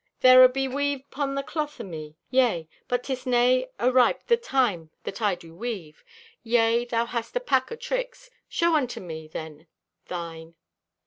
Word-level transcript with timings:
"There 0.21 0.43
abe 0.43 0.73
weave 0.73 1.03
'pon 1.11 1.35
the 1.35 1.43
cloth 1.43 1.79
o' 1.79 1.83
me, 1.83 2.17
yea, 2.31 2.67
but 2.87 3.03
'tis 3.03 3.27
nay 3.27 3.67
ariped 3.79 4.25
the 4.29 4.35
time 4.35 4.89
that 5.03 5.21
I 5.21 5.35
do 5.35 5.53
weave. 5.53 6.03
Yea, 6.41 6.85
thou 6.85 7.05
hast 7.05 7.35
a 7.35 7.39
pack 7.39 7.71
o' 7.71 7.75
tricks. 7.75 8.31
Show 8.49 8.73
unto 8.73 8.99
me, 8.99 9.27
then, 9.27 9.67
thine." 10.07 10.55